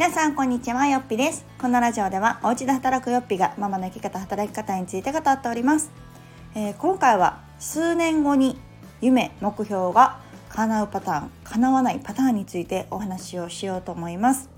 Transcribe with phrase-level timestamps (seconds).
[0.00, 1.44] 皆さんこんにちはよっぴです。
[1.58, 5.90] このラジオではお家で働くよっぴがママの生き方働き方について語っております、
[6.54, 8.58] えー、今回は数年後に
[9.02, 10.18] 夢目標が
[10.48, 14.48] 叶うパターン叶わないパターンについてお話をしようと思います、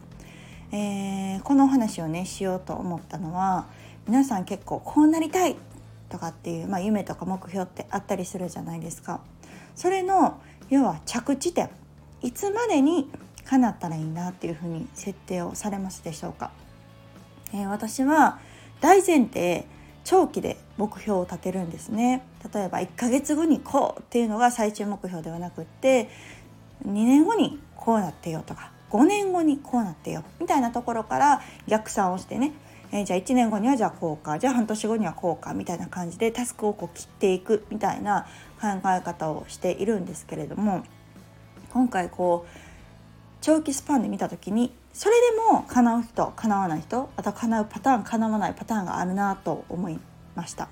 [0.70, 3.66] えー、このお話をねしようと思ったのは
[4.06, 5.56] 皆さん結構こうなりたい
[6.08, 9.20] とかっていう、まあ、夢とか目標ってあったりするじゃないですか。
[9.74, 10.40] それの
[10.70, 11.68] 要は着地点
[12.20, 13.10] いつまでに
[13.44, 16.52] 叶ったらいいなっていうふうに設定をされますでしょうか、
[17.52, 18.38] えー、私は
[18.80, 19.66] 大前提
[20.04, 22.24] 長期で目標を立てるんですね。
[22.52, 26.08] 例えば1ヶ月後にこうっていうのが最終目標ではなくって
[26.84, 32.52] 2年後にこうなってよとか5年後にこうなってよみたいなところから逆算をしてね、
[32.90, 38.26] えー、じゃあ1年後にはじゃあこうかじゃあ半年後にはこうかみたいな感じでタスクをこう切っていくみたいな
[38.60, 40.84] 考え方をしているんですけれども
[41.72, 42.71] 今回こう
[43.42, 49.98] 長期スパンで見た時にそれでも叶う人叶わない人あと叶うパターン叶わないパターンがあるなと思い
[50.34, 50.68] ました。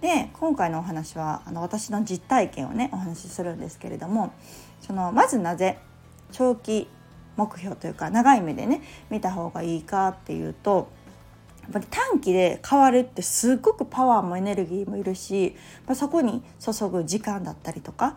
[0.00, 4.32] で今回のお話はあの私の実体験をねお話しするんですけれども
[4.80, 5.78] そのまずなぜ
[6.32, 6.88] 長期
[7.36, 10.90] 目標というか長い目でね見た方がいいかっていうと
[11.62, 15.56] やっぱり短期で変わるってすごくパワーもエネルギーもいるし
[15.94, 18.14] そこに注ぐ時間だったりとかっ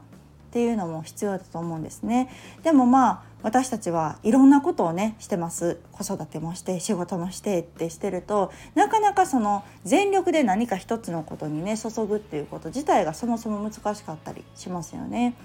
[0.52, 2.30] ていうのも必要だと思うんですね。
[2.64, 15.36] でもまあ私たちはいろんなことをねしてます子育てもして仕事もしてってしてるとなかなかその全力で何か一つのことにね注ぐっていうこと自体がそもそも難しかったりしますよね。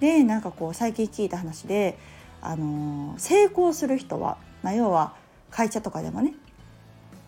[0.00, 1.96] でなんかこう最近聞いた話で、
[2.42, 5.14] あのー、成功する人は、まあ、要は
[5.52, 6.34] 会社とかでもね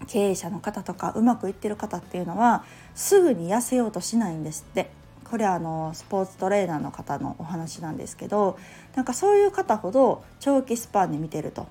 [0.08, 2.64] 経営者の方とかうまくいってる方っていうのは
[2.96, 4.90] すぐに痩せようとしないんですって。
[5.28, 8.58] これあのスポーツトレーナーの方のお話なんですけど
[8.94, 11.66] なんかそういう方ほど長期スパンで見てると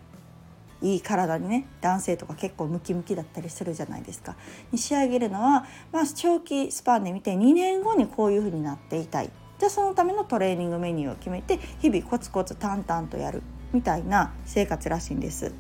[0.82, 4.36] いい体にね男性とか結構ムキムキだったりするじゃないですか
[4.72, 13.42] に仕上げるのは、まあ、長期スパンで見て2年後にこういう風になっていたいじゃあそのためのトレーニングメニューを決めて日々コツコツ淡々とやる
[13.72, 15.54] みたいな生活らしいんです。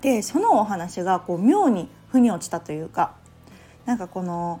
[0.00, 3.14] でそのお話がこう妙に腑に落ちたというか
[3.86, 4.60] なんかこの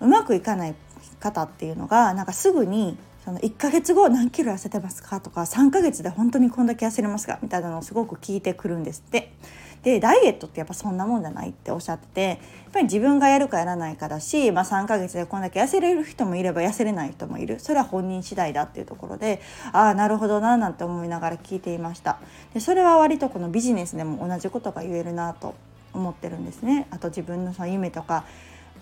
[0.00, 0.74] うまくいかない
[1.20, 9.32] 方っていうのがなんかすぐにその1ヶ月後何キロ痩せてますかとか3ヶ月で本当にこんだけ痩せれますかみたいなのをすごく聞いてくるんですって。
[9.82, 12.38] でダイエットってやっぱそんなもんじゃないっておっしゃっててやっ
[12.72, 17.58] ぱり自分がやるかやらないかだし、まあ、3ヶ月でこんだけ痩せれる人もいれば痩せれない人もいる。
[17.58, 19.42] それは本人次第だっていうところで
[19.72, 22.18] ああなるほどななんて思いながら聞いていました。
[22.54, 25.54] でそれは割とこのビジネスでも同じことが言えるなと
[25.92, 26.86] 思ってるんですね。
[26.90, 28.24] あと自分のその夢とか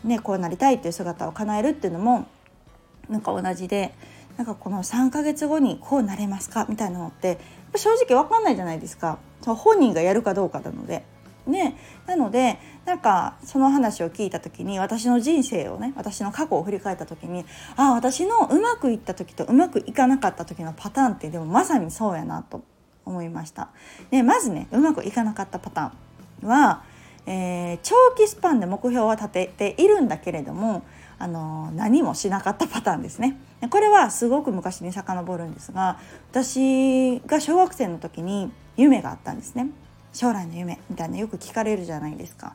[0.04, 2.26] ね、こうなりたいっていう姿を叶えるっていうのも
[3.08, 3.92] なんか同じで
[4.36, 7.38] なんかこの3ヶ月後にこうなれますかみたいなのって
[7.74, 11.04] 正直分かんないじゃないですか本人がやるかどうかなので。
[11.46, 17.44] ね、なのでなんかその話を聞いた時に私の人生をね私の過去を振り返った時に
[17.76, 22.62] ああ私のうまくいった時とうまくいかなかった時のパターンってでもまさにそうやなと
[23.04, 23.70] 思いました。
[24.10, 26.84] でまずねうまくいかなかったパターンは
[27.32, 30.82] えー、長期スパンで目標は立てているんだけれども
[31.16, 33.38] あの何もしなかったパターンですね。
[33.70, 36.00] これはすごく昔に遡るんですが
[36.32, 39.68] 私が小学生の時に夢があったんですね。
[40.12, 42.52] 将来の夢みたいなよく聞かれるじゃないですか。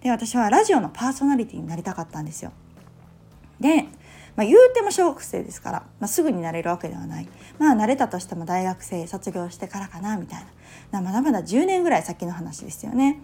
[0.00, 2.52] で私はラジオのパーソナリティになりたかったんですよ。
[3.60, 3.82] で、
[4.36, 10.46] まあ、言うても小学生ですから、まあ、すぐになれるわけではないまあ慣れたとしても大学生卒業してからかなみたい
[10.90, 13.20] なまだまだ10年ぐらい先の話ですよね。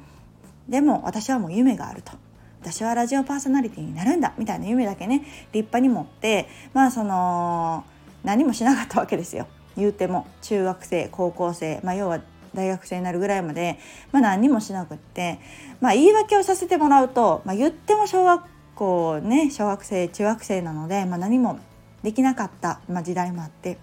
[0.68, 2.12] でも私はもう夢があると
[2.60, 5.20] 私はラジオパーソナリティになるんだみたいな夢だけね
[5.52, 7.84] 立派に持ってまあその
[8.22, 12.20] 何もしなかったわけですよ言うても中学生高校生、まあ、要は
[12.54, 13.78] 大学生になるぐらいまで、
[14.12, 15.38] まあ、何もしなくって、
[15.80, 18.42] まあ、言い訳をさせてもらうと、まあ、言っても小学
[18.74, 21.58] 校ね小学生中学生なので、まあ、何も
[22.02, 23.78] できなかった、まあ、時代もあってっ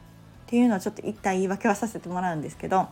[0.48, 2.88] ていうのをちょっと一旦言い訳はさせてもらうんですけど。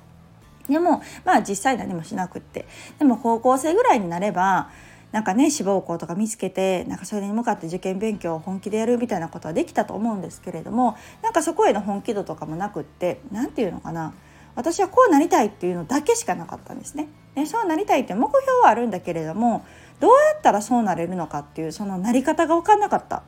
[0.69, 2.65] でもまあ実際何もしなくって
[2.99, 4.69] でも高校生ぐらいになれば
[5.11, 14.13] なんかね志望校とか見つけてなんかそれに向かって受験勉強を本気でやるみたいなことはできたと思うんですけれどもなんかそこへの本気度とかもなくって何て言うのかな
[14.55, 17.09] 私はこうなりたいっていうのだけしかなかったんですね。
[17.35, 19.65] でそうなりたいって目標はあるんだけれども
[19.99, 23.23] どうやったらそうなれるのかっていうそのなり方が分かんなかった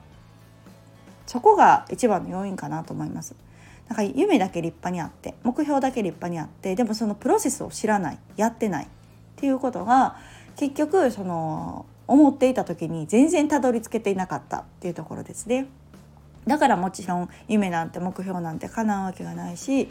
[1.26, 3.36] そこが一番の要因かなと思います。
[3.88, 8.88] なんか夢だけ立派にあって目標だけ立派にあってでもそのプロセスを知らないやってないっ
[9.36, 10.18] ていうことが
[10.56, 15.68] 結局その思っていた時に全然たどり着けていなかったっていうところですね。
[16.48, 19.90] だからもちろん夢なんて目標なんて叶うわけがないし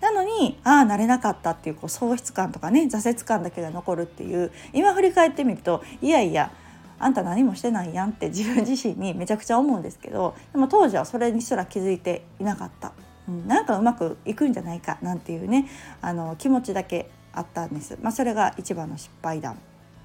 [0.00, 6.52] なのにああなれなかったっていうこう喪失感とかね挫折感だけが残るっていう今振り返ってみるといやいや
[6.98, 12.92] あんた何もしてないやんって自分自身にめちゃくちゃ思うんですけどでも当時はそれにすら気づいていなかった、
[13.28, 15.68] うん、なんかうまくいくんじゃないかなんていうね
[16.00, 19.58] あの気持ちだけあったんです、まあ、それが一番の失敗談。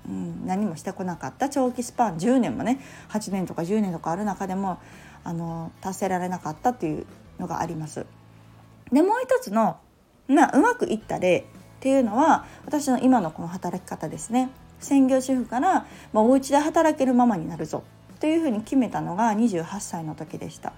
[0.08, 2.80] うん、何もしてこなかった長期スパン10年もね
[3.10, 4.80] 8年とか10年とかある中でも
[5.24, 7.06] あの達成られなかったっていう
[7.40, 8.06] のがあります。
[8.92, 9.78] でもう一つの、
[10.28, 11.44] ま、うまくいった例っ
[11.80, 14.50] ていうのは私の今のこの働き方ですね。
[14.80, 17.84] 専業主婦から、まあ、お家で働けるママになるぞ
[18.20, 20.74] というふうに決めたのが28歳の時でした。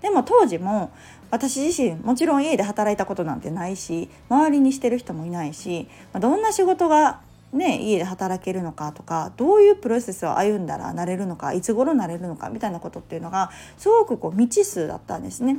[0.00, 0.90] でも当時も
[1.30, 5.88] 私自身もちろん家で働いたことなんてないし周りにしてる人もいないし、
[6.18, 7.20] どんな仕事が
[7.52, 15.58] ね、家で働けるのかとかどういうプロセスを歩んだらなれるのかいつ頃なれるのかみたいなことっていうのがすごくこう未知数だったんですね。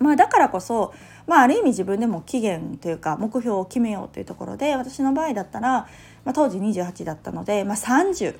[0.00, 0.94] まあ、だからこそ、
[1.26, 5.88] まあ、ある意味自分でも期限というか目標を決めようというところで私の場合だったら、
[6.24, 8.34] まあ、当時28だったので、まあ30、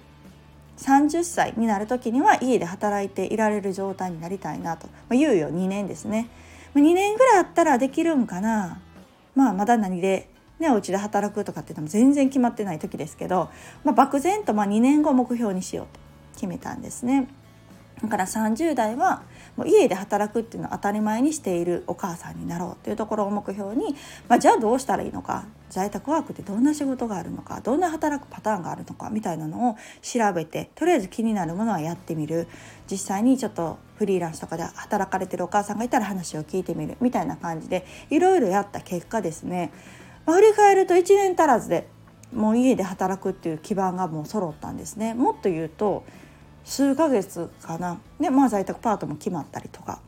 [0.80, 6.28] 30歳になる時には家で働いていられる状態になりたいなと、まあ、猶予2年ですね。
[6.74, 8.80] 2年ぐらいあったらできるんかな、
[9.34, 10.28] まあ、まだ何で
[10.60, 13.48] ね、お家で働くとかっていうのも全然決まってない時ですけど、
[13.82, 16.00] まあ、漠然とま2年後目標にしようと
[16.34, 17.28] 決めたんですね。
[18.02, 19.22] だから30代は
[19.56, 23.94] もう家で働くっていうのを当たり前にしているお母さんになろうというところを目標に、
[24.28, 32.48] まあ、じゃあどうしたらいいのか在宅ワークってどんな仕事があるのかどんな働くパターンがあるのかみたいなのを調べてとりあえず気になるものはやってみる。
[32.90, 39.70] 実際にちょっとフリーランスとかで働かれてるお母さんがいたら話を聞いてみるみたいな感じでいろいろやった結果ですね。
[40.26, 41.86] 振り返ると1年足らずで
[42.32, 45.14] もう家で働くっていう基盤がもう揃ったんですね。
[45.14, 46.04] もっと言うと
[46.64, 48.00] 数ヶ月かな。
[48.20, 50.00] で、まあ、在宅パートも決まったりとか。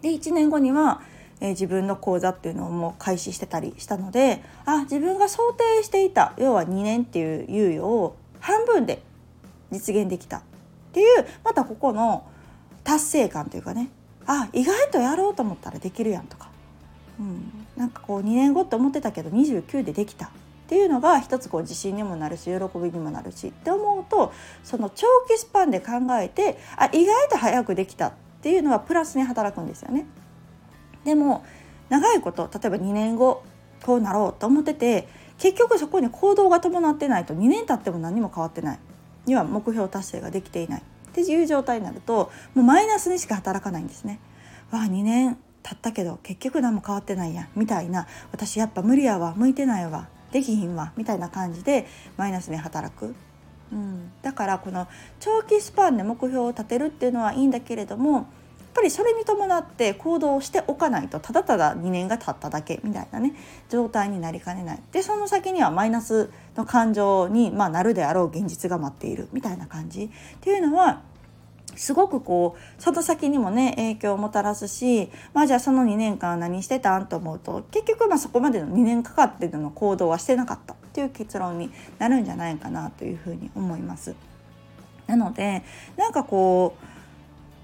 [0.00, 1.00] で1年後には、
[1.40, 9.00] えー、自分の講座っていうのをもう開始してたりしたのであ自分が想定していた要は2年っていう猶予を半分で
[9.70, 10.38] 実現できた。
[10.38, 10.42] っ
[10.92, 12.24] ていうまたここの
[12.84, 13.88] 達成感というかね。
[14.26, 16.50] あ意外とやろうと思ったらできるやんとか。
[17.18, 20.30] うん、なんかこう2年後って思ってたけど29でできた。
[20.72, 24.32] っていうのが一つこう自信にもなるし喜びにもなるしって思うと
[24.64, 30.06] その長期スパンで考えてあ意外と早くできたっていうのはプラスに働くんですよね。
[31.04, 31.44] でも
[31.90, 33.42] 長いこと例えば2年後
[33.82, 38.78] こうなろうと思ってて結局そこに行動が伴ってないと2年経っても何も変わってない。
[39.26, 40.80] には目標達成ができていない。
[40.80, 44.20] っていう状態になるともうマイナスにしか働かないんですね。
[44.70, 47.48] わあ2年経ったけど結局何も変わってないやん。
[47.56, 48.06] みたいな。
[48.32, 49.34] 私やっぱ無理やわ。
[49.36, 50.08] 向いてないわ。
[50.32, 51.86] できひんわみたいな感じで
[52.16, 53.14] マイナスに働く、
[53.72, 54.88] うん、だからこの
[55.20, 58.24] 長期スパンで目標を立てるっていうのはいいんだけれどもやっ
[58.76, 63.34] ぱりそれに伴って行動しておかないとただただ2年が経っただけみたいなね
[63.68, 64.82] 状態になりかねない。
[64.92, 70.04] でその先にはマイナスの感情に、まあ、なるであろう現実が待っているみたいな感じ。
[70.04, 70.08] っ
[70.40, 71.02] ていうのは
[71.76, 84.14] すごくこうその先にもね影響をもたらすしまあじゃあその2年間何してたんと思うと結局まあそこまでの2年かかっての行動はしてなかったっていう結論になるんじゃないかなというふうに思います。
[85.06, 85.62] なので
[85.96, 86.86] なんかこう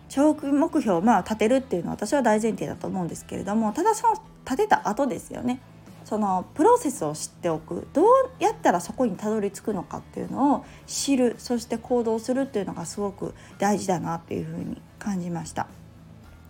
[0.08, 4.14] 長期目標まあ立てるっていうのは私は大前提だと思うんですけれどもただその
[4.44, 5.60] 立てた後ですよね
[6.08, 8.06] そのプロセスを知っておくどう
[8.38, 15.66] やったらそこにたどり着くのかっていうのを知るそして行動するっていうのがすごく大事だなっていうふうに感じました。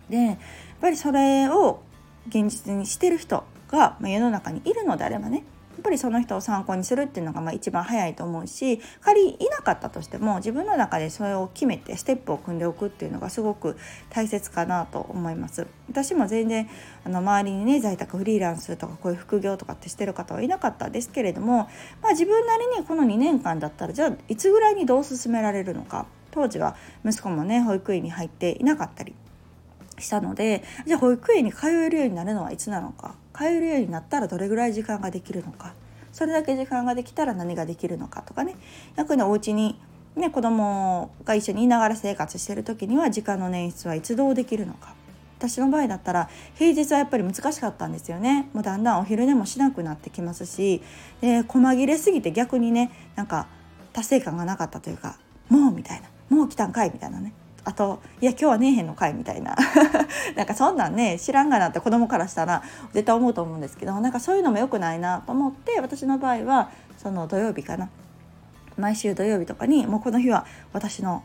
[0.08, 0.36] でやっ
[0.80, 1.82] ぱりそれを
[2.28, 5.42] 現実にしてる人が世の中にいるのであればね
[5.78, 13.76] っぱりその人を参考にするっていうのがまあ一番早いと思うし仮いなかったとしても自分の中でそれを決めてステップを組んでおくっていうのがすごく
[14.10, 15.66] 大切かなと思います。
[15.88, 16.68] 私も全然
[17.04, 21.68] あの周りにね在宅フリーランスとかこういう副業とかってしてる方はいなかったですけれども、
[22.02, 26.06] まあ、自分なりにこの2年間だったらじゃあいつぐらいにどう進められるのか。
[26.30, 29.14] 当時は息子もね保育園に入っていなかったり
[30.00, 33.14] したのでじゃあ保育園に通えるようになるのはいつなのか？
[33.36, 35.74] 通えるようになったらどれぐらい時間ができるのか？
[36.12, 38.56] それだけ時間ができたら何ができるのかとかね。
[38.96, 39.78] 逆にお家に
[40.16, 44.94] ね子供が一緒にいながら生活してる時には時間の捻出はいつどうできるのか。
[45.38, 48.48] 私の場合だったら平日はやっぱり難しかったんですよね。
[48.52, 50.82] もうだんだんお昼寝もしなくなってきますし
[51.20, 53.46] で細切れすぎて逆にねなんか
[53.92, 55.16] 達成感がなかったというか
[55.48, 57.32] もうみたいなもう来たんかいみたいなね。
[57.64, 59.56] あと「いや今日はねえへんのかい」みたいな。
[60.36, 62.62] なんかそんなんね知らんがなって子供からしたら
[62.92, 67.88] 絶対思うと思うんですけどなんかそういうのも良くないなと思って私の場合はその土曜日かな。
[68.76, 71.24] 毎週土曜日とかにもうこの日は私の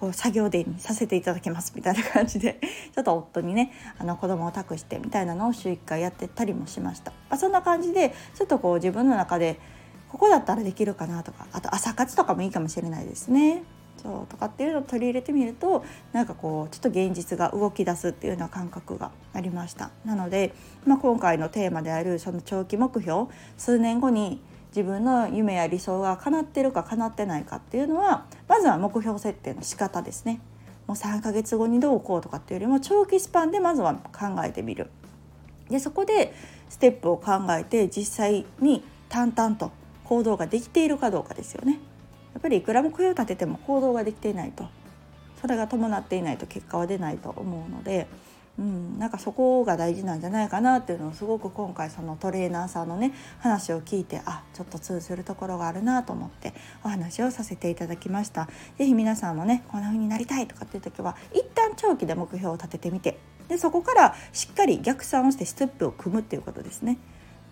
[0.00, 2.60] こう作業でにさせていただきますみたいな感じで
[2.94, 9.58] ちょっと夫にねあの子供を託してみたいなのを週1回やってたりもしました、まあ、そんな感じでちょっとこう自分の中で
[10.08, 13.62] ここだったらできるかなとかあと朝活とかもいいかもしれないですね。
[14.02, 20.54] そうとかっていうのを取り入れてみるとなんかこうちょっと現実が動き出すっていうような感覚がありましたなので、
[20.86, 23.26] まあ、今回のテーマであるその長期目標
[23.56, 24.40] 数年後に
[24.70, 30.40] 自分の夢や理想が叶ってるか叶ってないかっていうのはまずは目標設定の仕方ですね。
[30.86, 34.90] もう3ヶ月後にどうこうとかっていうよりも長期スパンでまずは考えてみる。
[35.68, 36.32] でそこで
[36.68, 39.70] ステップを考えて実際に淡々と
[40.04, 41.78] 行動ができているかどうかですよね。
[42.34, 44.66] やっぱりいくら目標を立てても行動ができていないと
[45.40, 48.06] それが伴っていないと結果は出ないと思うので
[48.58, 58.48] うん、なんかそこが大事なんじゃないかなっていうのをすごく今回そのトレーナーさんのね話を聞いてあちょっと通ずるところがあるなと思ってお話をさせていただきました。
[58.76, 66.98] 是非皆さんもねこんな風になりたいとかっていう時は一旦長期で目標を立ててみてでそこからしっかり逆算をしてステップを組むっていうことですね。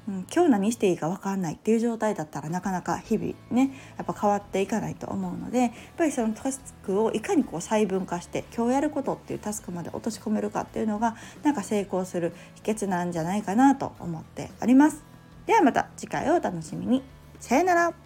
[0.08, 15.02] うん、今日何していいか分かんないっていう状態だったらなかなか日々ねやっぱ変わっていかないと思うのでやっぱりそのタスクをいかにこう細分化して今日やることっていうタスクまで落とし込めるかっていうのがなんか成功する秘訣なんじゃないかなと思っております。
[15.46, 17.02] ではまた次回をお楽しみに。
[17.40, 18.05] さよなら。